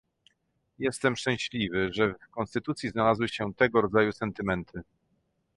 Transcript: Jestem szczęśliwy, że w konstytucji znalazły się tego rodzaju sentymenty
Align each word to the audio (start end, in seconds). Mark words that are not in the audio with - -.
Jestem 0.79 1.15
szczęśliwy, 1.15 1.89
że 1.93 2.09
w 2.13 2.29
konstytucji 2.31 2.89
znalazły 2.89 3.27
się 3.27 3.53
tego 3.53 3.81
rodzaju 3.81 4.11
sentymenty 4.11 4.81